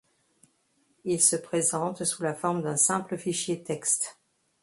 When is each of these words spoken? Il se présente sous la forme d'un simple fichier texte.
Il 1.03 1.21
se 1.21 1.35
présente 1.35 2.05
sous 2.05 2.23
la 2.23 2.33
forme 2.33 2.63
d'un 2.63 2.75
simple 2.75 3.19
fichier 3.19 3.61
texte. 3.61 4.17